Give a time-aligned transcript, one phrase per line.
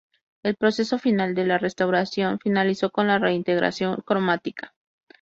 [0.41, 4.73] El proceso final de la restauración finalizó con la reintegración cromática.